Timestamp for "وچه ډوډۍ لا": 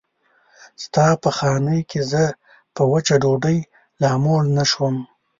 2.91-4.11